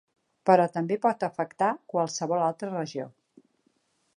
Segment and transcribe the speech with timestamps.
[0.49, 3.07] Però també pot afectar qualsevol altra regió.